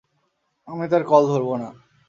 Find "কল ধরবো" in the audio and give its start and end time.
1.03-1.53